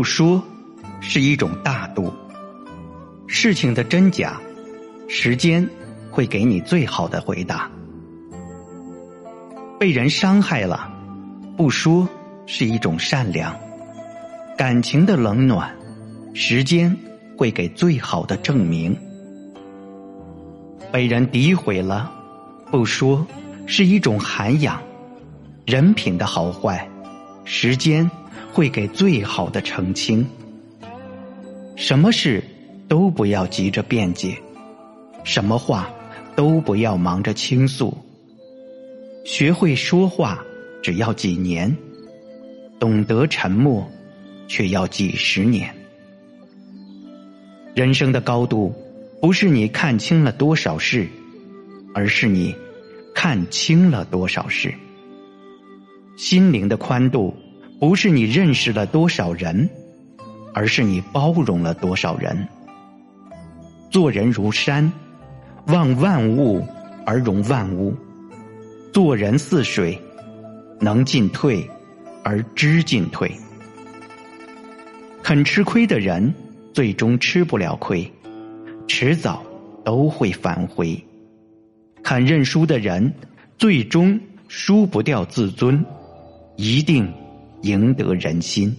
[0.00, 0.42] 不说
[1.02, 2.10] 是一种大度。
[3.26, 4.40] 事情的真假，
[5.10, 5.68] 时间
[6.10, 7.70] 会给你最好的回答。
[9.78, 10.90] 被人伤害了，
[11.54, 12.08] 不说
[12.46, 13.54] 是一种善良。
[14.56, 15.70] 感情的冷暖，
[16.32, 16.96] 时间
[17.36, 18.96] 会给最好的证明。
[20.90, 22.10] 被人诋毁了，
[22.70, 23.26] 不说
[23.66, 24.80] 是一种涵养。
[25.66, 26.88] 人品的好坏，
[27.44, 28.10] 时间
[28.52, 30.26] 会给最好的澄清。
[31.76, 32.42] 什么事
[32.88, 34.36] 都不要急着辩解，
[35.24, 35.90] 什么话
[36.36, 37.96] 都不要忙着倾诉。
[39.24, 40.44] 学会说话
[40.82, 41.74] 只要几年，
[42.78, 43.86] 懂得沉默
[44.48, 45.74] 却要几十年。
[47.74, 48.74] 人生的高度，
[49.20, 51.06] 不是你看清了多少事，
[51.94, 52.54] 而是你
[53.14, 54.74] 看清了多少事。
[56.16, 57.34] 心灵的宽度，
[57.80, 59.66] 不是你认识了多少人，
[60.52, 62.46] 而是你包容了多少人。
[63.90, 64.92] 做人如山，
[65.68, 66.62] 望万物
[67.06, 67.94] 而容万物；
[68.92, 69.98] 做人似水，
[70.78, 71.66] 能进退
[72.22, 73.32] 而知进退。
[75.22, 76.34] 肯吃亏的人，
[76.74, 78.06] 最终吃不了亏，
[78.86, 79.42] 迟早
[79.82, 81.02] 都会反回；
[82.02, 83.10] 肯认输的人，
[83.56, 85.82] 最终输不掉自尊。
[86.56, 87.10] 一定
[87.62, 88.74] 赢得人心。